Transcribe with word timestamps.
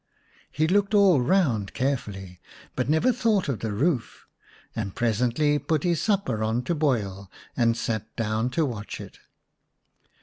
He 0.51 0.65
looked 0.67 0.95
all 0.95 1.21
round 1.21 1.75
carefully, 1.75 2.41
but 2.75 2.89
never 2.89 3.13
thought 3.13 3.47
of 3.47 3.59
the 3.59 3.71
roof, 3.71 4.25
and 4.75 4.95
presently 4.95 5.59
put 5.59 5.83
his 5.83 6.01
supper 6.01 6.43
on 6.43 6.63
to 6.63 6.73
boil, 6.73 7.29
and 7.55 7.77
sat 7.77 8.15
down 8.15 8.49
to 8.49 8.65
watch 8.65 8.99
it. 8.99 9.19